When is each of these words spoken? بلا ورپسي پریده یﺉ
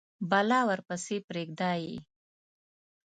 بلا 0.29 0.59
ورپسي 0.69 1.17
پریده 1.27 1.71
یﺉ 1.83 1.99